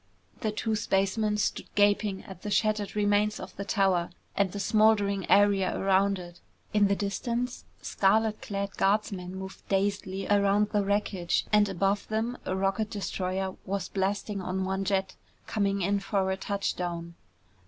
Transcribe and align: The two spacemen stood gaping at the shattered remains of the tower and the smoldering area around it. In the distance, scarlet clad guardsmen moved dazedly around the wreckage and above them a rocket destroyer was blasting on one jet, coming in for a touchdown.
The 0.39 0.51
two 0.51 0.75
spacemen 0.75 1.37
stood 1.37 1.67
gaping 1.75 2.23
at 2.23 2.41
the 2.41 2.49
shattered 2.49 2.95
remains 2.95 3.39
of 3.39 3.55
the 3.55 3.63
tower 3.63 4.09
and 4.35 4.51
the 4.51 4.59
smoldering 4.59 5.29
area 5.29 5.77
around 5.79 6.17
it. 6.17 6.39
In 6.73 6.87
the 6.87 6.95
distance, 6.95 7.65
scarlet 7.83 8.41
clad 8.41 8.75
guardsmen 8.77 9.35
moved 9.35 9.61
dazedly 9.69 10.25
around 10.27 10.69
the 10.71 10.83
wreckage 10.83 11.45
and 11.53 11.69
above 11.69 12.07
them 12.07 12.35
a 12.47 12.55
rocket 12.55 12.89
destroyer 12.89 13.55
was 13.63 13.89
blasting 13.89 14.41
on 14.41 14.65
one 14.65 14.85
jet, 14.85 15.13
coming 15.45 15.83
in 15.83 15.99
for 15.99 16.31
a 16.31 16.35
touchdown. 16.37 17.13